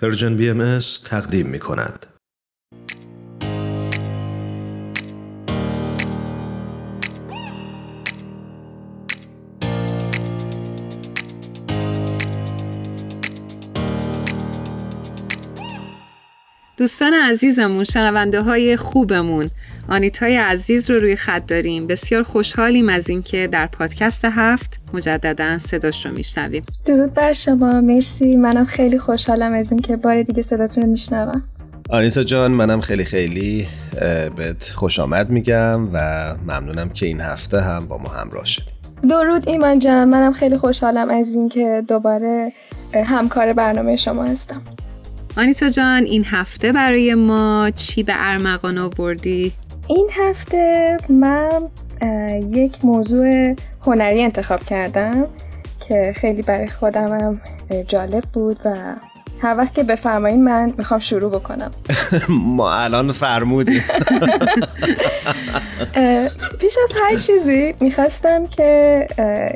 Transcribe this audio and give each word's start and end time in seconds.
Persian 0.00 0.36
BM 0.36 0.78
تقدیم 1.04 1.46
می 1.46 1.58
کند. 1.58 2.06
دوستان 16.76 17.14
عزیزمون 17.14 17.84
شنونده 17.84 18.42
های 18.42 18.76
خوبمون 18.76 19.50
آنیتای 19.88 20.36
عزیز 20.36 20.90
رو 20.90 20.98
روی 20.98 21.16
خط 21.16 21.46
داریم 21.46 21.86
بسیار 21.86 22.22
خوشحالیم 22.22 22.88
از 22.88 23.10
اینکه 23.10 23.46
در 23.46 23.66
پادکست 23.66 24.24
هفت 24.24 24.77
مجددا 24.94 25.58
صداش 25.58 26.06
رو 26.06 26.12
میشنویم. 26.12 26.62
درود 26.84 27.14
بر 27.14 27.32
شما. 27.32 27.80
مرسی. 27.80 28.36
منم 28.36 28.64
خیلی 28.64 28.98
خوشحالم 28.98 29.52
از 29.52 29.72
اینکه 29.72 29.96
بار 29.96 30.22
دیگه 30.22 30.42
صداتون 30.42 30.82
رو 30.82 30.90
میشنوم. 30.90 31.42
آنیتا 31.90 32.22
جان 32.22 32.50
منم 32.50 32.80
خیلی 32.80 33.04
خیلی 33.04 33.66
بهت 34.36 34.72
خوش 34.74 34.98
آمد 34.98 35.30
میگم 35.30 35.88
و 35.92 35.98
ممنونم 36.42 36.88
که 36.88 37.06
این 37.06 37.20
هفته 37.20 37.60
هم 37.60 37.86
با 37.86 37.98
ما 37.98 38.08
همراه 38.08 38.44
شدیم 38.44 38.74
درود 39.10 39.48
ایمان 39.48 39.78
جان. 39.78 40.08
منم 40.08 40.32
خیلی 40.32 40.58
خوشحالم 40.58 41.10
از 41.10 41.34
اینکه 41.34 41.84
دوباره 41.88 42.52
همکار 42.94 43.52
برنامه 43.52 43.96
شما 43.96 44.24
هستم. 44.24 44.62
آنیتا 45.36 45.68
جان 45.68 46.02
این 46.02 46.24
هفته 46.26 46.72
برای 46.72 47.14
ما 47.14 47.70
چی 47.70 48.02
به 48.02 48.12
ارمغان 48.16 48.78
آوردی؟ 48.78 49.52
این 49.88 50.08
هفته 50.12 50.96
من 51.08 51.62
یک 52.50 52.84
موضوع 52.84 53.54
هنری 53.86 54.22
انتخاب 54.22 54.62
کردم 54.62 55.26
که 55.88 56.14
خیلی 56.16 56.42
برای 56.42 56.68
خودمم 56.68 57.40
جالب 57.88 58.24
بود 58.32 58.58
و 58.64 58.94
هر 59.40 59.58
وقت 59.58 59.74
که 59.74 59.82
بفرمایین 59.82 60.44
من 60.44 60.72
می‌خوام 60.78 61.00
شروع 61.00 61.30
بکنم. 61.30 61.70
ما 62.56 62.72
الان 62.72 63.12
فرمودیم. 63.12 63.84
پیش 66.60 66.76
از 66.82 66.92
هر 67.02 67.16
چیزی 67.16 67.74
می‌خواستم 67.80 68.46
که 68.46 69.06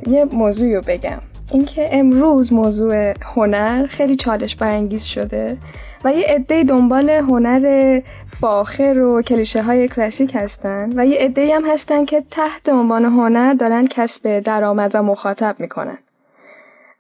یه 0.07 0.25
موضوعی 0.33 0.75
رو 0.75 0.83
بگم. 0.87 1.19
اینکه 1.53 1.89
امروز 1.93 2.53
موضوع 2.53 3.15
هنر 3.35 3.87
خیلی 3.87 4.17
چالش 4.17 4.57
برانگیز 4.57 5.05
شده 5.05 5.57
و 6.05 6.13
یه 6.13 6.27
عده 6.29 6.65
دنبال 6.65 7.11
هنر 7.11 8.01
فاخر 8.43 8.99
و 8.99 9.23
کلیشه 9.23 9.63
های 9.63 9.89
کلاسیک 9.89 10.33
هستن 10.35 10.93
و 10.97 11.07
یه 11.07 11.19
عده 11.19 11.57
هم 11.57 11.65
هستن 11.65 12.05
که 12.05 12.23
تحت 12.31 12.69
عنوان 12.69 13.05
هنر 13.05 13.55
دارن 13.55 13.87
کسب 13.87 14.41
درآمد 14.41 14.91
و 14.95 15.03
مخاطب 15.03 15.57
می‌کنن. 15.59 15.99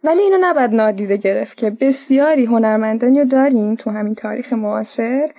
ولی 0.05 0.21
اینو 0.21 0.39
نباید 0.41 0.71
نادیده 0.71 1.17
گرفت 1.17 1.57
که 1.57 1.71
بسیاری 1.71 2.45
هنرمندانی 2.45 3.19
رو 3.19 3.25
داریم 3.25 3.75
تو 3.75 3.91
همین 3.91 4.15
تاریخ 4.15 4.53
معاصر 4.53 5.31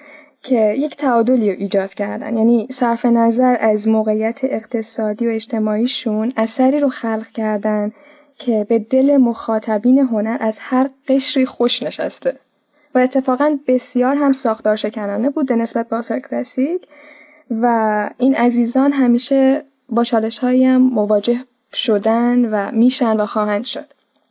که 0.41 0.75
یک 0.77 0.95
تعادلی 0.95 1.51
رو 1.51 1.59
ایجاد 1.59 1.93
کردن. 1.93 2.37
یعنی 2.37 2.67
صرف 2.71 3.05
نظر 3.05 3.57
از 3.59 3.87
موقعیت 3.87 4.39
اقتصادی 4.43 5.27
و 5.27 5.31
اجتماعیشون 5.31 6.33
اثری 6.37 6.79
رو 6.79 6.89
خلق 6.89 7.27
کردن 7.27 7.91
که 8.39 8.65
به 8.69 8.79
دل 8.79 9.17
مخاطبین 9.17 9.99
هنر 9.99 10.37
از 10.39 10.57
هر 10.61 10.89
قشری 11.07 11.45
خوش 11.45 11.83
نشسته. 11.83 12.35
و 12.95 12.99
اتفاقا 12.99 13.57
بسیار 13.67 14.15
هم 14.15 14.31
ساختار 14.31 14.75
شکنانه 14.75 15.29
بود 15.29 15.53
نسبت 15.53 15.89
به 15.89 15.95
آثار 15.95 16.19
کلاسیک 16.19 16.87
و 17.51 18.09
این 18.17 18.35
عزیزان 18.35 18.91
همیشه 18.91 19.63
با 19.89 20.03
چالش 20.03 20.43
هم 20.43 20.77
مواجه 20.77 21.39
شدن 21.73 22.45
و 22.45 22.71
میشن 22.71 23.19
و 23.19 23.25
خواهند 23.25 23.63
شد. 23.63 23.85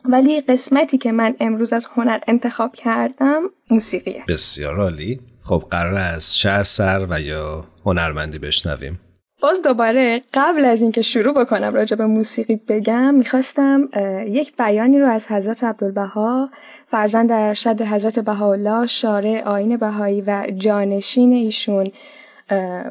ولی 0.05 0.41
قسمتی 0.41 0.99
که 0.99 1.13
من 1.13 1.35
امروز 1.41 1.73
از 1.73 1.87
هنر 1.97 2.19
انتخاب 2.27 2.75
کردم 2.75 3.43
موسیقیه. 3.71 4.25
بسیار 4.29 4.81
عالی. 4.81 5.21
خب 5.45 5.65
قرار 5.71 5.95
از 5.95 6.37
چه 6.37 6.63
سر 6.63 7.07
و 7.11 7.21
یا 7.21 7.65
هنرمندی 7.85 8.39
بشنویم. 8.39 9.01
باز 9.43 9.63
دوباره 9.63 10.23
قبل 10.35 10.65
از 10.65 10.83
اینکه 10.83 11.03
شروع 11.03 11.45
بکنم 11.45 11.75
راجع 11.75 11.97
به 11.97 12.07
موسیقی 12.07 12.61
بگم 12.69 13.15
می‌خواستم 13.15 13.89
یک 14.27 14.57
بیانی 14.57 14.99
رو 14.99 15.09
از 15.09 15.27
حضرت 15.29 15.65
عبدالبها 15.65 16.51
فرزند 16.93 17.33
ارشد 17.33 17.83
حضرت 17.83 18.19
بهاءالله 18.19 18.87
شارع 18.87 19.43
آین 19.45 19.77
بهایی 19.77 20.21
و 20.21 20.47
جانشین 20.57 21.33
ایشون 21.33 21.93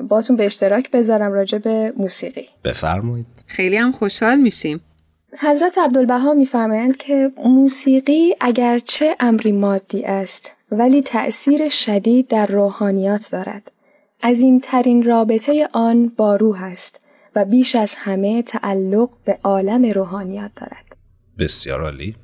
باتون 0.09 0.35
به 0.35 0.45
اشتراک 0.45 0.91
بذارم 0.91 1.31
راجع 1.31 1.57
به 1.57 1.93
موسیقی. 1.97 2.47
بفرمایید. 2.63 3.25
خیلی 3.47 3.77
هم 3.77 3.91
خوشحال 3.91 4.37
میشیم. 4.37 4.81
حضرت 5.39 5.77
عبدالبها 5.77 6.33
میفرمایند 6.33 6.97
که 6.97 7.31
موسیقی 7.45 8.35
اگرچه 8.39 9.15
امری 9.19 9.51
مادی 9.51 10.03
است 10.05 10.55
ولی 10.71 11.01
تأثیر 11.01 11.69
شدید 11.69 12.27
در 12.27 12.45
روحانیات 12.45 13.31
دارد. 13.31 13.71
عظیمترین 14.23 15.03
رابطه 15.03 15.69
آن 15.73 16.07
با 16.07 16.35
روح 16.35 16.63
است 16.63 16.99
و 17.35 17.45
بیش 17.45 17.75
از 17.75 17.95
همه 17.97 18.41
تعلق 18.41 19.09
به 19.25 19.39
عالم 19.43 19.85
روحانیات 19.85 20.51
دارد. 20.55 20.95
بسیار 21.39 21.81
عالی. 21.81 22.15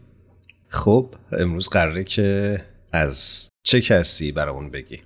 خب 0.69 1.05
امروز 1.39 1.69
قراره 1.69 2.03
که 2.03 2.57
از 2.93 3.49
چه 3.63 3.81
کسی 3.81 4.31
برامون 4.31 4.69
بگی؟ 4.69 5.01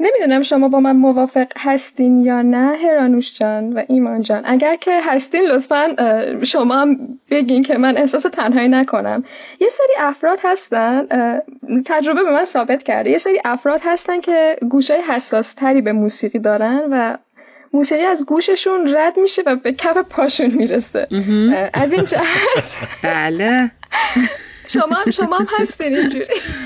نمی‌دونم 0.00 0.42
شما 0.42 0.68
با 0.68 0.80
من 0.80 0.96
موافق 0.96 1.46
هستین 1.56 2.24
یا 2.24 2.42
نه 2.42 2.76
هرانوش 2.76 3.38
جان 3.38 3.72
و 3.72 3.82
ایمان 3.88 4.22
جان. 4.22 4.42
اگر 4.44 4.76
که 4.76 5.00
هستین 5.04 5.42
لطفا 5.42 5.96
شما 6.44 6.76
هم 6.76 7.18
بگین 7.30 7.62
که 7.62 7.78
من 7.78 7.96
احساس 7.96 8.22
تنهایی 8.22 8.68
نکنم. 8.68 9.24
یه 9.60 9.68
سری 9.68 9.94
افراد 9.98 10.38
هستن 10.42 11.06
تجربه 11.86 12.22
به 12.22 12.30
من 12.30 12.44
ثابت 12.44 12.82
کرده. 12.82 13.10
یه 13.10 13.18
سری 13.18 13.40
افراد 13.44 13.80
هستن 13.84 14.20
که 14.20 14.56
گوشه 14.68 14.94
حساس 15.08 15.52
تری 15.52 15.82
به 15.82 15.92
موسیقی 15.92 16.38
دارن 16.38 16.82
و 16.90 17.16
موسیقی 17.72 18.02
از 18.02 18.24
گوششون 18.26 18.96
رد 18.96 19.18
میشه 19.18 19.42
و 19.46 19.56
به 19.56 19.72
کف 19.72 19.96
پاشون 19.96 20.50
می‌رسه. 20.50 21.06
از 21.74 21.92
این 21.92 22.04
جهت 22.04 22.24
بله. 23.02 23.70
شما 24.72 24.96
هم 25.06 25.10
شما 25.10 25.36
هم 25.36 25.46
هستین 25.58 25.96
اینجوری. 25.96 26.24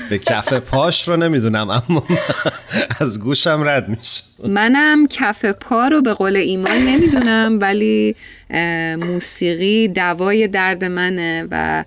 به 0.09 0.17
کف 0.17 0.53
پاش 0.53 1.07
رو 1.07 1.17
نمی‌دونم 1.17 1.69
اما 1.69 2.07
از 2.99 3.19
گوشم 3.19 3.63
رد 3.65 3.89
میشه. 3.89 4.23
منم 4.47 5.07
کف 5.07 5.45
پا 5.45 5.87
رو 5.87 6.01
به 6.01 6.13
قول 6.13 6.35
ایمان 6.35 6.77
نمی‌دونم 6.77 7.59
ولی 7.61 8.15
موسیقی 8.99 9.87
دوای 9.87 10.47
درد 10.47 10.83
منه 10.83 11.47
و 11.51 11.83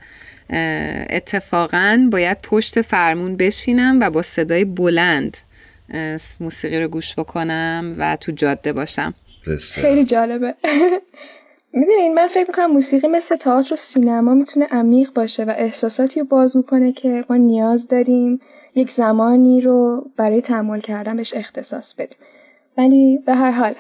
اتفاقا 1.11 2.09
باید 2.13 2.39
پشت 2.43 2.83
فرمون 2.83 3.37
بشینم 3.37 4.01
و 4.01 4.11
با 4.11 4.23
صدای 4.23 4.65
بلند 4.65 5.37
موسیقی 6.41 6.81
رو 6.81 6.89
گوش 6.89 7.15
بکنم 7.15 7.95
و 7.99 8.17
تو 8.17 8.33
جاده 8.33 8.73
باشم. 8.73 9.15
خیلی 9.75 10.05
جالبه. 10.05 10.55
می‌دونین 11.79 12.15
من 12.15 12.29
فکر 12.29 12.47
می‌کنم 12.49 12.73
موسیقی 12.73 13.09
مثل 13.09 13.37
تئاتر 13.37 13.75
و 13.75 13.77
سینما 13.77 14.35
می‌تونه 14.35 14.67
عمیق 14.67 15.13
باشه 15.13 15.45
و 15.45 15.55
احساساتی 15.57 16.21
رو 16.21 16.27
باز 16.27 16.57
می‌کنه 16.57 16.93
که 16.93 17.25
ما 17.31 17.37
نیاز 17.37 17.89
داریم 17.89 18.41
یک 18.75 18.91
زمانی 18.91 19.61
رو 19.61 20.07
برای 20.17 20.41
تحمل 20.41 20.81
کردن 20.81 21.17
بهش 21.17 21.35
اختصاص 21.35 21.95
بدیم. 21.95 22.19
ولی 22.79 23.19
به 23.27 23.35
هر 23.35 23.51
حال 23.51 23.75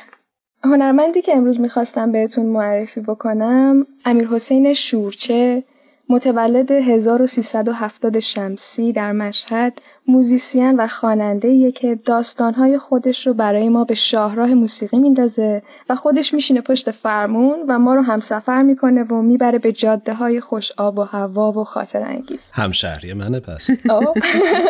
هنرمندی 0.65 1.23
که 1.23 1.37
امروز 1.37 1.61
می‌خواستم 1.61 2.13
بهتون 2.13 2.47
معرفی 2.47 3.01
بکنم 3.01 3.87
امیر 4.05 4.29
حسین 4.29 4.73
شورچه 4.73 5.63
متولد 6.11 6.73
1370 6.73 8.19
شمسی 8.19 8.93
در 8.93 9.13
مشهد 9.13 9.81
موزیسین 10.07 10.77
و 10.77 10.87
خواننده 10.87 11.73
که 11.73 11.95
داستانهای 11.95 12.79
خودش 12.79 13.27
رو 13.27 13.35
برای 13.35 13.69
ما 13.69 13.85
به 13.85 13.95
شاهراه 13.95 14.55
موسیقی 14.55 14.99
میندازه 14.99 15.63
و 15.89 15.95
خودش 15.95 16.35
میشینه 16.35 16.61
پشت 16.61 16.91
فرمون 16.91 17.59
و 17.69 17.79
ما 17.79 17.95
رو 17.95 18.03
همسفر 18.03 18.63
می‌کنه 18.63 19.05
و 19.05 19.23
می‌بره 19.23 19.59
به 19.59 19.73
جاده 19.73 20.15
های 20.15 20.41
خوش 20.41 20.73
آب 20.77 20.99
و 20.99 21.03
هوا 21.03 21.53
و 21.53 21.65
خاطر 21.65 22.03
انگیز. 22.03 22.51
همشهری 22.55 23.13
منه 23.13 23.41
پس. 23.41 23.71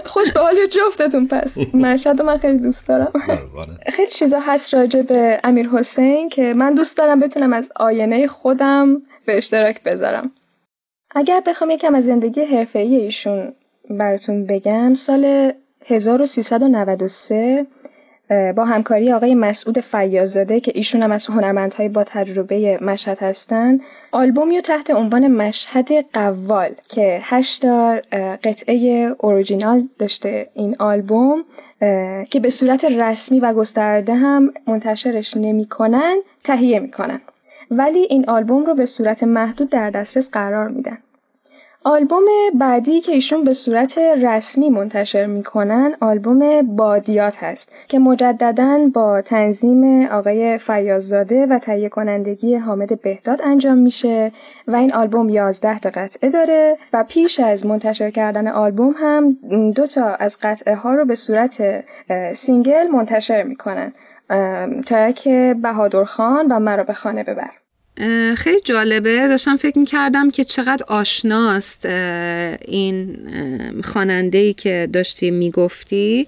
خوش 0.06 0.32
به 0.32 0.41
حالی 0.41 0.60
جفتتون 0.69 1.26
پس. 1.26 1.58
مشهد 1.75 2.23
من 2.23 2.37
خیلی 2.37 2.58
دوست 2.58 2.88
دارم. 2.88 3.12
خیلی 3.87 4.11
چیزا 4.11 4.40
هست 4.40 4.75
راجع 4.75 5.02
به 5.02 5.40
امیر 5.44 5.69
حسین 5.69 6.29
که 6.29 6.55
من 6.55 6.75
دوست 6.75 6.96
دارم 6.96 7.20
بتونم 7.20 7.52
از 7.52 7.73
آینه 7.76 8.26
خودم 8.26 9.02
به 9.26 9.38
اشتراک 9.38 9.82
بذارم. 9.82 10.31
اگر 11.10 11.43
بخوام 11.46 11.70
یکم 11.70 11.94
از 11.94 12.05
زندگی 12.05 12.40
حرفه‌ای 12.40 12.94
ایشون 12.96 13.52
براتون 13.90 14.46
بگم 14.46 14.94
سال 14.94 15.52
1393 15.87 17.66
با 18.56 18.64
همکاری 18.64 19.12
آقای 19.12 19.34
مسعود 19.34 19.81
فیازاده 19.81 20.60
که 20.60 20.72
ایشون 20.75 21.02
هم 21.02 21.12
از 21.12 21.26
هنرمندهای 21.26 21.88
با 21.88 22.05
تجربه 22.05 22.78
مشهد 22.82 23.19
هستن 23.19 23.81
آلبومی 24.12 24.56
رو 24.56 24.62
تحت 24.62 24.90
عنوان 24.90 25.28
مشهد 25.28 25.88
قوال 26.12 26.75
که 26.88 27.20
هشتا 27.22 28.00
قطعه 28.44 28.76
اوریجینال 29.19 29.88
داشته 29.99 30.49
این 30.54 30.76
آلبوم 30.78 31.44
که 32.31 32.40
به 32.43 32.49
صورت 32.49 32.84
رسمی 32.84 33.40
و 33.40 33.52
گسترده 33.52 34.14
هم 34.14 34.52
منتشرش 34.66 35.37
نمی‌کنن 35.37 36.16
تهیه 36.44 36.81
می‌کنن. 36.81 37.20
ولی 37.70 38.06
این 38.11 38.31
آلبوم 38.31 38.65
رو 38.65 38.75
به 38.75 38.87
صورت 38.87 39.23
محدود 39.23 39.70
در 39.70 39.91
دسترس 39.91 40.31
قرار 40.31 40.69
میدن. 40.69 40.99
آلبوم 41.85 42.25
بعدی 42.55 43.00
که 43.00 43.12
ایشون 43.12 43.44
به 43.44 43.55
صورت 43.55 43.99
رسمی 43.99 44.70
منتشر 44.70 45.26
می‌کنن 45.26 45.97
آلبوم 46.00 46.62
بادیات 46.76 47.37
هست 47.37 47.76
که 47.88 47.99
مجددا 47.99 48.91
با 48.94 49.20
تنظیم 49.20 50.06
آقای 50.06 50.59
فیاززاده 50.59 51.47
و 51.47 51.59
تهیه 51.59 51.88
کنندگی 51.88 52.55
حامد 52.55 53.00
بهداد 53.03 53.41
انجام 53.44 53.79
میشه 53.79 54.32
و 54.67 54.76
این 54.76 54.93
آلبوم 54.93 55.29
11 55.29 55.79
تا 55.79 55.91
قطعه 55.94 56.31
داره 56.31 56.79
و 56.93 57.05
پیش 57.09 57.41
از 57.41 57.67
منتشر 57.67 58.11
کردن 58.11 58.49
آلبوم 58.49 58.94
هم 58.99 59.37
دو 59.71 59.87
تا 59.87 60.05
از 60.06 60.38
قطعه 60.43 60.75
ها 60.75 60.94
رو 60.94 61.05
به 61.05 61.14
صورت 61.14 61.85
single 62.32 62.87
منتشر 62.93 63.43
می‌کنن 63.43 63.93
ترک 64.87 65.29
بهادر 65.62 66.05
خان 66.05 66.47
و 66.47 66.59
مرا 66.59 66.85
به 66.85 66.93
خانه 66.93 67.25
ببر. 67.25 67.50
خیلی 68.37 68.61
جالبه. 68.65 69.29
داشتم 69.29 69.56
فکر 69.56 69.79
می‌کردم 69.79 70.31
که 70.31 70.45
چقدر 70.45 70.85
آشناست 70.89 71.87
این 71.87 73.19
خواننده 73.85 74.39
ای 74.39 74.53
که 74.53 74.89
داشتی 74.93 75.31
می‌گفتی. 75.31 76.27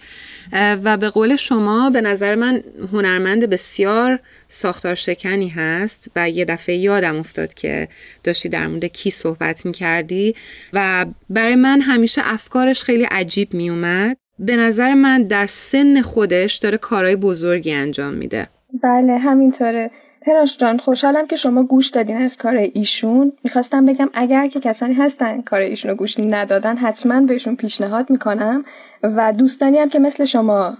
و 0.52 0.96
به 0.96 1.10
قول 1.10 1.36
شما 1.36 1.90
به 1.90 2.00
نظر 2.00 2.34
من 2.34 2.62
هنرمند 2.92 3.50
بسیار 3.50 4.18
ساختار 4.48 4.94
شکنی 4.94 5.48
هست 5.48 6.10
و 6.16 6.30
یه 6.30 6.44
دفعه 6.44 6.76
یادم 6.76 7.16
افتاد 7.16 7.54
که 7.54 7.88
داشتی 8.24 8.48
در 8.48 8.66
مورد 8.66 8.84
کی 8.84 9.10
صحبت 9.10 9.66
می‌کردی 9.66 10.34
و 10.72 11.06
برای 11.30 11.54
من 11.54 11.80
همیشه 11.80 12.22
افکارش 12.24 12.82
خیلی 12.82 13.04
عجیب 13.04 13.54
میومد 13.54 14.16
به 14.38 14.56
نظر 14.56 14.94
من 14.94 15.22
در 15.22 15.46
سن 15.46 16.02
خودش 16.02 16.54
داره 16.54 16.78
کارهای 16.78 17.16
بزرگی 17.16 17.72
انجام 17.72 18.14
میده. 18.14 18.48
بله 18.82 19.18
همینطوره. 19.18 19.90
پراش 20.26 20.56
جان 20.56 20.78
خوشحالم 20.78 21.26
که 21.26 21.36
شما 21.36 21.62
گوش 21.62 21.88
دادین 21.88 22.16
از 22.16 22.36
کار 22.36 22.56
ایشون. 22.56 23.32
می‌خواستم 23.44 23.86
بگم 23.86 24.10
اگر 24.14 24.48
که 24.48 24.60
کسانی 24.60 24.94
هستن 24.94 25.42
کار 25.42 25.60
ایشون 25.60 25.90
رو 25.90 25.96
گوش 25.96 26.18
ندادن 26.18 26.76
حتما 26.76 27.20
بهشون 27.20 27.56
پیشنهاد 27.56 28.10
می‌کنم 28.10 28.64
و 29.02 29.32
دوستانی 29.32 29.78
هم 29.78 29.88
که 29.88 29.98
مثل 29.98 30.24
شما 30.24 30.76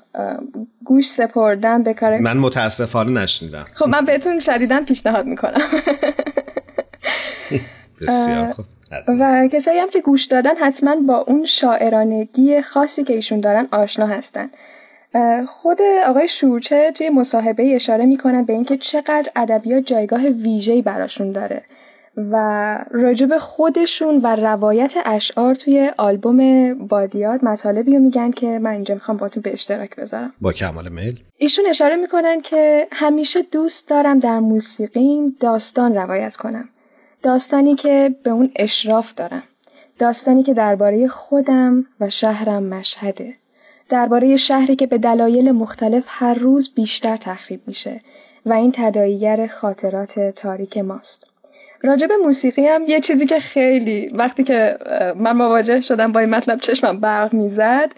گوش 0.85 1.09
سپردن 1.09 1.83
به 1.83 1.95
کار 1.95 2.19
من 2.19 2.37
متاسفانه 2.37 3.23
نشنیدم. 3.23 3.67
خب 3.75 3.87
من 3.89 4.05
بهتون 4.05 4.41
شدیدم 4.41 4.85
پیشنهاد 4.85 5.27
می‌کنم. 5.27 5.61
بسیار 8.01 8.51
خوب. 8.51 8.65
و 9.09 9.49
کسایی 9.53 9.79
هم 9.79 9.91
که 9.91 10.01
گوش 10.01 10.25
دادن 10.25 10.57
حتما 10.57 10.97
با 10.97 11.17
اون 11.17 11.45
شاعرانگی 11.45 12.63
خاصی 12.63 13.05
که 13.05 13.15
ایشون 13.15 13.41
دارن 13.41 13.69
آشنا 13.73 14.07
هستن. 14.07 14.51
خود 15.47 15.79
آقای 16.07 16.29
شورچه 16.29 16.93
توی 16.95 17.11
مصاحبه 17.11 17.75
اشاره 17.75 18.07
می‌کنن 18.07 18.45
به 18.45 18.53
اینکه 18.53 18.77
چقدر 18.77 19.31
ادبیات 19.37 19.83
جایگاه 19.83 20.21
ویژه‌ای 20.21 20.83
براشون 20.83 21.33
داره 21.33 21.62
و 22.17 22.85
راجب 22.91 23.39
خودشون 23.39 24.21
و 24.23 24.37
روایت 24.37 24.95
اشعار 25.05 25.55
توی 25.55 25.91
آلبوم 25.99 26.75
بادیات 26.75 27.45
مطالبی 27.45 27.93
رو 27.93 27.99
میگن 27.99 28.31
که 28.31 28.47
من 28.47 28.71
اینجا 28.71 28.95
می‌خوام 28.95 29.17
با 29.17 29.29
تو 29.29 29.41
به 29.41 29.53
اشتراک 29.53 29.97
بذارم. 29.97 30.33
با 30.41 30.53
کمال 30.53 30.89
میل. 30.89 31.21
ایشون 31.37 31.67
اشاره 31.67 31.97
می‌کنن 31.97 32.41
که 32.41 32.89
همیشه 32.93 33.43
دوست 33.43 33.89
دارم 33.89 34.19
در 34.19 34.39
موسیقیم 34.39 35.37
داستان 35.41 35.95
روایت 35.95 36.37
کنم. 36.37 36.69
داستانی 37.23 37.75
که 37.75 38.15
به 38.23 38.31
اون 38.31 38.51
اشراف 38.56 39.15
دارم. 39.15 39.43
داستانی 39.99 40.43
که 40.43 40.55
درباره 40.55 41.09
خودم 41.09 41.87
و 42.01 42.09
شهرم 42.09 42.63
مشهده. 42.63 43.35
درباره 43.91 44.37
شهری 44.37 44.77
که 44.77 44.87
به 44.87 44.99
دلایل 44.99 45.51
مختلف 45.51 46.05
هر 46.07 46.35
روز 46.35 46.75
بیشتر 46.75 47.17
تخریب 47.17 47.61
میشه 47.67 48.01
و 48.47 48.53
این 48.53 48.73
تداعیگر 48.77 49.47
خاطرات 49.47 50.21
تاریک 50.21 50.79
ماست. 50.79 51.31
راجب 51.83 52.13
موسیقی 52.13 52.67
هم 52.67 52.85
یه 52.89 53.01
چیزی 53.01 53.27
که 53.27 53.39
خیلی 53.39 54.09
وقتی 54.15 54.45
که 54.45 54.79
من 55.17 55.33
مواجه 55.33 55.81
شدم 55.81 56.13
با 56.13 56.21
این 56.21 56.31
مطلب 56.31 56.61
چشمم 56.61 57.01
برق 57.01 57.35
می‌زد 57.35 57.91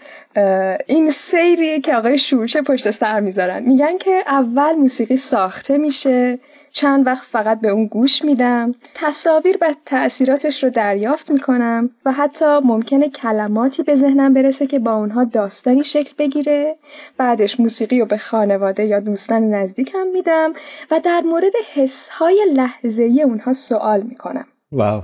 این 0.87 1.09
سیریه 1.09 1.79
که 1.79 1.95
آقای 1.95 2.17
شورچه 2.17 2.61
پشت 2.61 2.91
سر 2.91 3.19
می‌ذارن 3.19 3.63
میگن 3.63 3.97
که 3.97 4.23
اول 4.27 4.73
موسیقی 4.73 5.17
ساخته 5.17 5.77
میشه 5.77 6.39
چند 6.73 7.07
وقت 7.07 7.23
فقط 7.23 7.61
به 7.61 7.67
اون 7.67 7.87
گوش 7.87 8.25
میدم. 8.25 8.75
تصاویر 8.95 9.57
و 9.61 9.75
تأثیراتش 9.85 10.63
رو 10.63 10.69
دریافت 10.69 11.31
می‌کنم 11.31 11.89
و 12.05 12.11
حتی 12.11 12.45
ممکنه 12.63 13.09
کلماتی 13.09 13.83
به 13.83 13.95
ذهنم 13.95 14.33
برسه 14.33 14.67
که 14.67 14.79
با 14.79 14.93
اونها 14.93 15.23
داستانی 15.23 15.83
شکل 15.83 16.13
بگیره. 16.19 16.75
بعدش 17.17 17.59
موسیقی 17.59 17.99
رو 17.99 18.05
به 18.05 18.17
خانواده 18.17 18.85
یا 18.85 18.99
دوستان 18.99 19.49
نزدیکم 19.49 20.07
میدم 20.13 20.53
و 20.91 21.01
در 21.05 21.21
مورد 21.21 21.53
حسهای 21.73 22.45
لحظه 22.53 23.03
اونها 23.03 23.53
سوال 23.53 24.01
می‌کنم. 24.01 24.45
واو. 24.71 25.03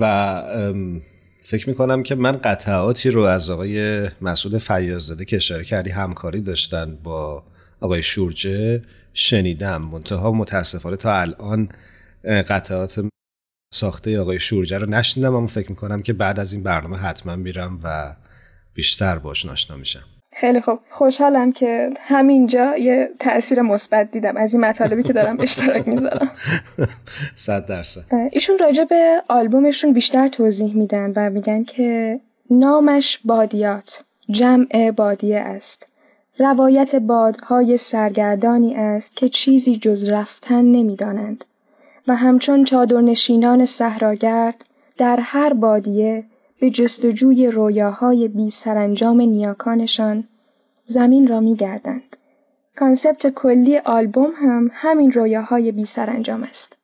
و 0.00 0.42
فکر 1.40 1.68
می‌کنم 1.68 2.02
که 2.02 2.14
من 2.14 2.32
قطعاتی 2.32 3.10
رو 3.10 3.22
از 3.22 3.50
آقای 3.50 4.08
مسعود 4.20 4.58
فیاززاده 4.58 5.24
که 5.24 5.36
اشاره 5.36 5.64
کردی 5.64 5.90
همکاری 5.90 6.40
داشتن 6.40 6.98
با 7.04 7.42
آقای 7.80 8.02
شورجه 8.02 8.82
شنیدم. 9.14 9.82
منتها 9.82 10.32
متاسفانه 10.32 10.96
تا 10.96 11.20
الان 11.20 11.68
قطعات 12.24 13.00
ساخته 13.74 14.20
آقای 14.20 14.38
شورجه 14.38 14.78
رو 14.78 14.90
نشنیدم 14.90 15.34
اما 15.34 15.46
فکر 15.46 15.70
می‌کنم 15.70 16.02
که 16.02 16.12
بعد 16.12 16.40
از 16.40 16.52
این 16.52 16.62
برنامه 16.62 16.96
حتما 16.96 17.36
میرم 17.36 17.80
و 17.84 18.14
بیشتر 18.74 19.18
باش 19.18 19.46
آشنا 19.46 19.76
میشم. 19.76 20.04
خیلی 20.32 20.60
خوب. 20.60 20.78
خوشحالم 20.90 21.52
که 21.52 21.90
همینجا 21.98 22.76
یه 22.76 23.08
تاثیر 23.20 23.62
مثبت 23.62 24.10
دیدم 24.10 24.36
از 24.36 24.54
این 24.54 24.64
مطالبی 24.64 25.02
که 25.02 25.12
دارم 25.12 25.40
اشتراک 25.40 25.88
می‌ذارم. 25.88 26.30
صد 27.36 27.66
درصد. 27.66 28.02
ایشون 28.32 28.58
راجع 28.58 28.84
به 28.84 29.22
آلبومشون 29.28 29.92
بیشتر 29.92 30.28
توضیح 30.28 30.76
میدن 30.76 31.12
و 31.16 31.30
میگن 31.30 31.64
که 31.64 32.20
نامش 32.50 33.20
بادیات 33.24 34.04
جمع 34.30 34.90
بادیه 34.96 35.38
است. 35.38 35.93
روایت 36.38 36.94
بادهای 36.94 37.76
سرگردانی 37.76 38.74
است 38.74 39.16
که 39.16 39.28
چیزی 39.28 39.76
جز 39.76 40.08
رفتن 40.08 40.64
نمی‌دانند 40.64 41.44
و 42.08 42.14
همچون 42.16 42.64
چادرنشینان 42.64 43.64
صحراگرد 43.64 44.64
در 44.96 45.20
هر 45.20 45.52
بادیه 45.52 46.24
به 46.60 46.70
جستجوی 46.70 47.46
رویاهای 47.46 48.28
بی 48.28 48.50
سرانجام 48.50 49.20
نیاکانشان 49.20 50.24
زمین 50.86 51.26
را 51.26 51.40
میگردند. 51.40 52.16
concept 52.76 53.30
کلی 53.30 53.78
آلبوم 53.78 54.32
هم 54.36 54.70
همین 54.74 55.12
رویاهای 55.12 55.72
بی 55.72 55.84
سرانجام 55.84 56.42
است. 56.42 56.78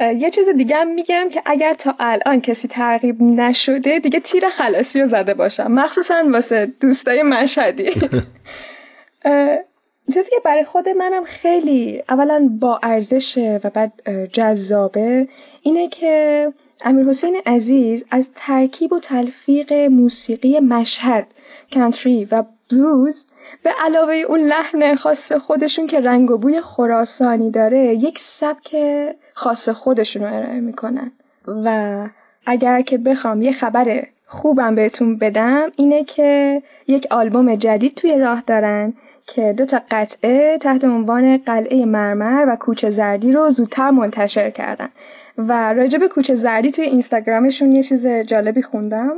یه 0.00 0.30
چیز 0.30 0.48
دیگه 0.48 0.76
هم 0.76 0.94
میگم 0.94 1.28
که 1.32 1.42
اگر 1.46 1.74
تا 1.74 1.94
الان 1.98 2.40
کسی 2.40 2.68
ترغیب 2.68 3.22
نشده 3.22 3.98
دیگه 3.98 4.20
تیر 4.20 4.48
خلاصی 4.48 5.00
رو 5.00 5.06
زده 5.06 5.34
باشم 5.34 5.72
مخصوصا 5.72 6.24
واسه 6.32 6.68
دوستای 6.80 7.22
مشهدی 7.22 7.90
چیزی 10.14 10.30
که 10.30 10.36
برای 10.44 10.64
خود 10.64 10.88
منم 10.88 11.24
خیلی 11.24 12.02
اولا 12.08 12.50
با 12.60 12.80
ارزشه 12.82 13.60
و 13.64 13.70
بعد 13.70 13.92
جذابه. 14.32 15.28
اینه 15.62 15.88
که 15.88 16.52
امیر 16.84 17.06
حسین 17.06 17.40
عزیز 17.46 18.06
از 18.10 18.30
ترکیب 18.34 18.92
و 18.92 19.00
تلفیق 19.00 19.72
موسیقی 19.72 20.60
مشهد 20.60 21.26
کانتری 21.74 22.24
و 22.24 22.44
بلوز 22.70 23.26
به 23.62 23.70
علاوه 23.84 24.14
اون 24.14 24.40
لحن 24.40 24.94
خاص 24.94 25.32
خودشون 25.32 25.86
که 25.86 26.00
رنگ 26.00 26.30
و 26.30 26.38
بوی 26.38 26.60
خراسانی 26.60 27.50
داره 27.50 27.94
یک 27.94 28.18
سبک 28.18 28.76
خاص 29.34 29.68
خودشون 29.68 30.22
رو 30.22 30.34
ارائه 30.34 30.60
می‌کنن. 30.60 31.12
و 31.46 32.08
اگر 32.46 32.82
که 32.82 32.98
بخوام 32.98 33.42
یه 33.42 33.52
خبر 33.52 34.06
خوبم 34.28 34.74
بهتون 34.74 35.16
بدم 35.16 35.72
اینه 35.76 36.04
که 36.04 36.62
یک 36.86 37.06
آلبوم 37.10 37.54
جدید 37.54 37.94
توی 37.94 38.18
راه 38.18 38.42
دارن 38.46 38.92
که 39.26 39.54
دو 39.56 39.66
تا 39.66 39.80
قطعه 39.90 40.58
تحت 40.58 40.84
عنوان 40.84 41.36
قلعه 41.36 41.84
مرمر 41.84 42.44
و 42.48 42.56
کوچه 42.56 42.90
زردی 42.90 43.32
رو 43.32 43.50
زودتر 43.50 43.90
منتشر 43.90 44.50
کردن. 44.50 44.88
و 45.38 45.72
راجع 45.72 45.98
به 45.98 46.08
کوچه 46.08 46.34
زردی 46.34 46.70
توی 46.70 46.84
اینستاگرامشون 46.84 47.72
یه 47.72 47.82
چیز 47.82 48.06
جالبی 48.06 48.62
خوندم. 48.62 49.12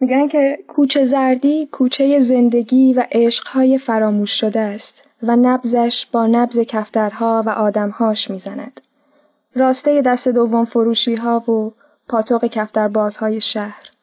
میگن 0.00 0.28
که 0.28 0.58
کوچه 0.68 1.04
زردی 1.04 1.68
کوچه 1.72 2.18
زندگی 2.18 2.92
و 2.92 3.04
عشقهای 3.12 3.78
فراموش 3.78 4.40
شده 4.40 4.60
است 4.60 5.08
و 5.22 5.36
نبزش 5.36 6.06
با 6.12 6.26
نبز 6.26 6.58
کفترها 6.58 7.42
و 7.46 7.50
آدمهاش 7.50 8.30
می‌زند. 8.30 8.80
راسته 9.54 10.02
دست 10.02 10.28
دوم 10.28 10.64
فروشی 10.64 11.14
ها 11.14 11.50
و 11.50 11.72
پاتوق 12.08 12.44
کفتربازهای 12.44 13.40
شهر. 13.40 13.93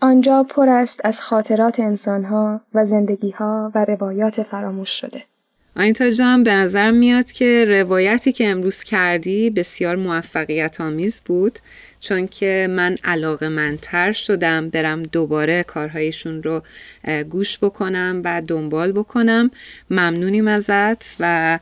آنجا 0.00 0.42
پر 0.42 0.68
است 0.68 1.00
از 1.04 1.20
خاطرات 1.20 1.80
انسانها 1.80 2.60
و 2.74 2.84
زندگیها 2.86 3.72
و 3.74 3.84
روایات 3.84 4.42
فراموش 4.42 4.90
شده. 4.90 5.22
آینتا 5.76 6.10
جان 6.10 6.44
به 6.44 6.54
نظر 6.54 6.90
میاد 6.90 7.32
که 7.32 7.64
روایتی 7.68 8.32
که 8.32 8.48
امروز 8.48 8.82
کردی 8.82 9.50
بسیار 9.50 9.96
موفقیت 9.96 10.80
آمیز 10.80 11.22
بود 11.26 11.58
چون 12.00 12.26
که 12.26 12.66
من 12.70 12.96
علاقه 13.04 13.48
منتر 13.48 14.12
شدم 14.12 14.68
برم 14.68 15.02
دوباره 15.02 15.62
کارهایشون 15.62 16.42
رو 16.42 16.62
گوش 17.30 17.58
بکنم 17.58 18.22
و 18.24 18.42
دنبال 18.48 18.92
بکنم. 18.92 19.50
ممنونیم 19.90 20.48
ازت 20.48 21.14
و 21.20 21.58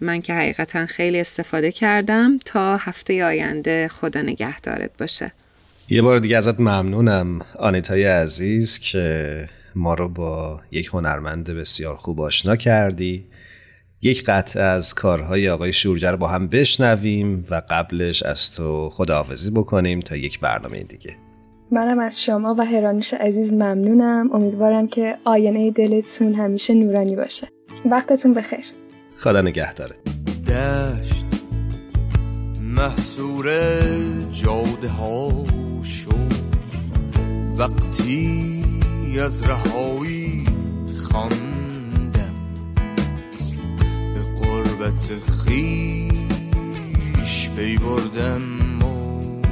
من 0.00 0.22
که 0.22 0.34
حقیقتا 0.34 0.86
خیلی 0.86 1.20
استفاده 1.20 1.72
کردم. 1.72 2.38
تا 2.44 2.76
هفته 2.76 3.24
آینده 3.24 3.88
خدا 3.88 4.22
نگهدارت 4.22 4.90
باشه. 4.98 5.32
یه 5.92 6.02
بار 6.02 6.18
دیگه 6.18 6.36
ازت 6.36 6.60
ممنونم 6.60 7.38
آنیتای 7.58 8.04
عزیز 8.04 8.78
که 8.78 9.48
ما 9.76 9.94
رو 9.94 10.08
با 10.08 10.60
یک 10.70 10.86
هنرمند 10.86 11.50
بسیار 11.50 11.96
خوب 11.96 12.20
آشنا 12.20 12.56
کردی. 12.56 13.26
یک 14.02 14.24
قطع 14.24 14.60
از 14.60 14.94
کارهای 14.94 15.48
آقای 15.48 15.72
شورجه 15.72 16.10
رو 16.10 16.16
با 16.16 16.28
هم 16.28 16.48
بشنویم 16.48 17.46
و 17.50 17.62
قبلش 17.70 18.22
از 18.22 18.54
تو 18.54 18.90
خداحافظی 18.90 19.50
بکنیم 19.50 20.00
تا 20.00 20.16
یک 20.16 20.40
برنامه 20.40 20.82
دیگه. 20.82 21.16
منم 21.70 21.98
از 21.98 22.22
شما 22.22 22.54
و 22.58 22.64
هرانیش 22.64 23.14
عزیز 23.14 23.52
ممنونم. 23.52 24.30
امیدوارم 24.32 24.88
که 24.88 25.16
آینه 25.24 25.70
دلتون 25.70 26.34
همیشه 26.34 26.74
نورانی 26.74 27.16
باشه. 27.16 27.48
وقتتون 27.90 28.34
بخیر. 28.34 28.64
خدا 29.16 29.40
نگهداره 29.40 29.94
دشت 30.46 31.24
محصور 32.60 33.50
جاده 34.32 34.88
ها 34.88 35.59
شد 35.82 36.50
وقتی 37.58 38.64
از 39.20 39.44
رهایی 39.44 40.44
خواندم 41.10 42.34
به 44.14 44.20
قربت 44.40 45.18
خیش 45.44 46.20
پی 47.56 47.78
بردم 47.78 48.82
و 48.82 49.42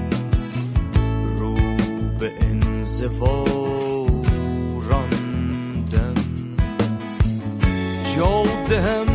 رو 1.38 1.56
به 2.20 2.32
انزوا 2.40 3.44
راندم. 4.90 6.14
جاده 8.16 8.80
هم 8.80 9.06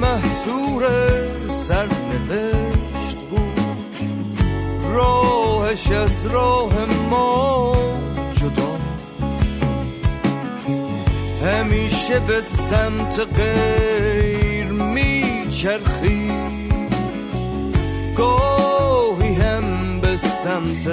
محصور 0.00 0.84
سرنوشت 1.66 2.59
راهش 5.70 5.90
از 5.90 6.26
راه 6.26 6.84
ما 7.10 7.74
جدا. 8.32 8.78
همیشه 11.46 12.18
به 12.20 12.42
سمت 12.42 13.20
غیر 13.36 14.66
میچرخی. 14.66 16.32
گاهی 18.16 19.34
هم 19.34 20.00
به 20.00 20.16
سمت 20.16 20.86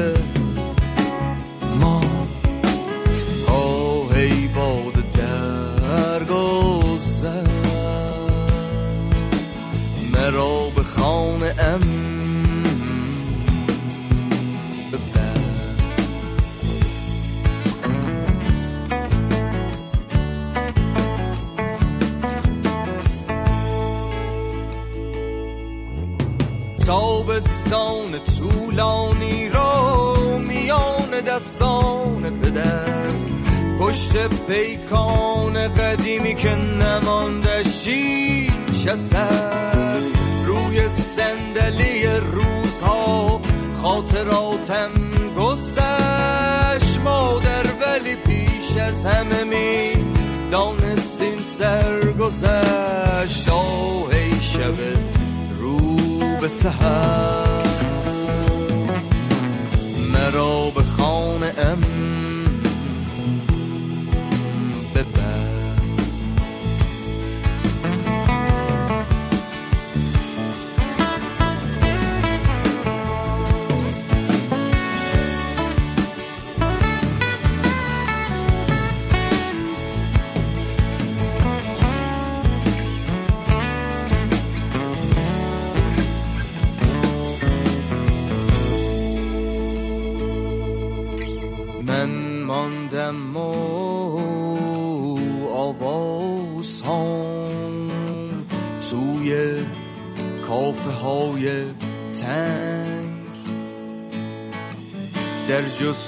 تابستان 27.70 28.20
طولانی 28.20 29.50
را 29.50 30.18
میان 30.38 31.22
دستان 31.28 32.40
پدر. 32.40 33.12
پشت 33.80 34.28
پیکان 34.48 35.68
قدیمی 35.68 36.34
که 36.34 36.56
نمانده 36.56 37.64
شیش 37.64 38.94
سر 38.94 40.00
روی 40.46 40.90
صندلی 40.90 42.06
روزها 42.08 43.42
خاطراتم 43.82 44.92
گذشت. 45.38 47.00
مادر 47.04 47.66
ولی 47.82 48.16
پیش 48.16 48.78
از 48.78 49.06
همه 49.06 49.44
می 49.44 50.06
دانستیم 50.52 51.38
سر 51.58 52.12
گذشت 52.12 53.50
آه 53.50 54.08
ای 54.12 54.42
شب 54.42 54.74
رو 55.60 55.98
به 56.42 56.48
سهر 56.48 57.57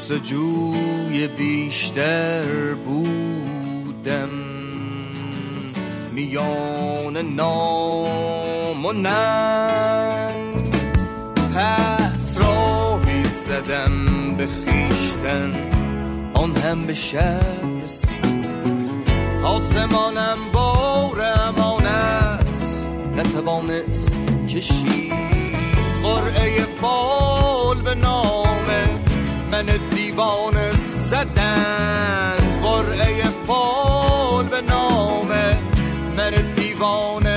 جستجوی 0.10 1.28
بیشتر 1.28 2.74
بودم. 2.86 4.30
میان 6.12 7.18
نام 7.18 8.86
و 8.86 8.92
ننگ 8.92 10.74
پس 11.56 12.40
راهی 12.40 13.24
زدم 13.24 14.36
به 14.38 14.48
خیشتن 14.48 15.54
آن 16.34 16.56
هم 16.56 16.88
به 16.88 16.94
شب 16.94 17.82
رسید. 17.84 19.10
آسمانم 19.44 20.38
بار 20.54 21.22
امانت 21.22 22.64
نتوانست 23.16 24.12
کشید. 24.56 25.14
قرعه 26.04 26.66
فال 26.82 27.82
به 27.82 27.96
نامه 27.96 29.00
من 29.52 29.70
دیوانه 30.20 30.72
زدن 31.10 32.38
قرعه 32.64 33.24
فال 33.48 34.46
به 34.46 34.62
نامه 34.62 35.58
من 36.18 36.54
دیوانه 36.56 37.29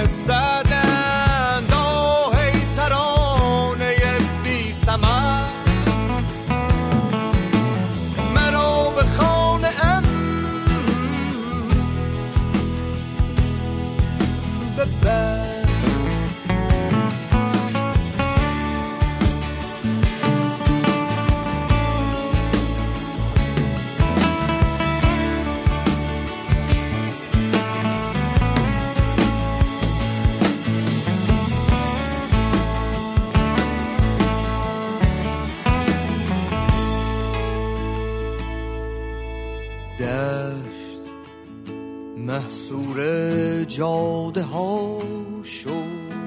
جاده 43.83 44.43
ها 44.43 44.99
شد 45.45 46.23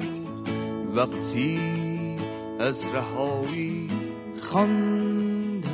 وقتی 0.96 1.60
از 2.60 2.84
رهایی 2.94 3.90
خواندم 4.42 5.70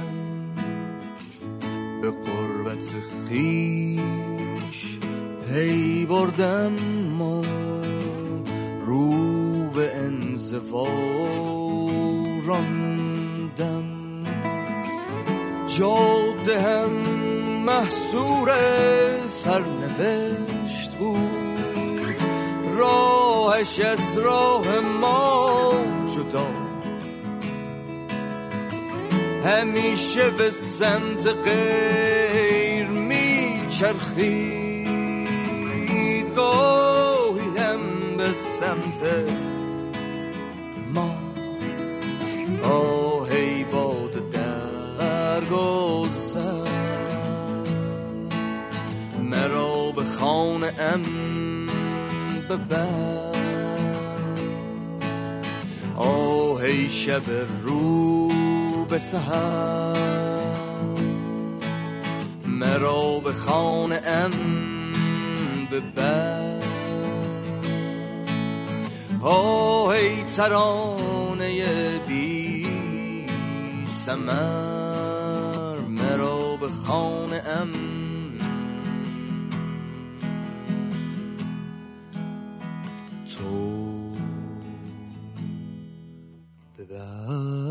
به 2.01 2.11
قربت 2.11 2.93
خیش 3.29 4.97
پی 5.47 6.05
بردم 6.05 7.21
و 7.21 7.43
رو 8.85 9.69
به 9.69 9.95
انزوا 9.95 10.88
راندم. 12.45 13.83
جاده 15.77 16.61
هم 16.61 16.91
محصور 17.65 18.51
سرنوشت 19.27 20.30
راهش 22.81 23.79
از 23.79 24.17
راه 24.17 24.79
ما 24.79 25.71
جدا. 26.15 26.47
همیشه 29.45 30.29
به 30.29 30.51
سمت 30.51 31.27
غیر 31.27 32.88
میچرخید 32.88 33.95
گاهی 36.35 37.57
هم 37.57 37.81
به 38.17 38.33
سمت 38.33 39.03
ما. 40.93 41.15
آهی 42.63 43.63
باد 43.63 44.31
در 44.31 45.41
گسر 45.45 46.71
مرا 49.23 49.91
به 49.91 50.03
خانه 50.03 50.73
ام 50.79 51.40
ببر 52.51 53.31
آهی 55.96 56.89
شب 56.89 57.22
رو 57.63 58.27
به 58.89 58.98
سهر 58.98 59.96
مرا 62.46 63.20
به 63.20 63.34
خانه 63.34 64.01
ام 64.05 64.31
ببر 65.72 66.62
آهی 69.22 70.24
ترانه 70.24 72.00
بی 72.08 72.67
سمر 73.86 75.79
مرا 75.89 76.55
به 76.55 76.67
خانه 76.88 77.41
ام 77.62 77.90
love. 87.28 87.71